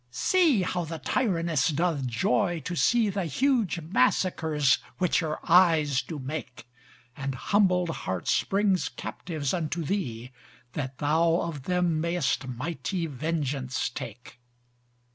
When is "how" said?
0.63-0.83